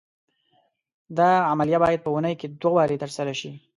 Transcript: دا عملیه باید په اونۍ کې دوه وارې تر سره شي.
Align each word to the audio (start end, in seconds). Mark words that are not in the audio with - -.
دا 1.17 1.29
عملیه 1.51 1.79
باید 1.83 2.03
په 2.03 2.09
اونۍ 2.13 2.33
کې 2.39 2.47
دوه 2.61 2.73
وارې 2.75 2.97
تر 3.03 3.09
سره 3.17 3.31
شي. 3.39 3.51